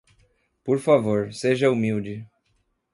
Por 0.63 0.79
favor, 0.79 1.31
seja 1.31 1.69
humilde. 1.69 2.25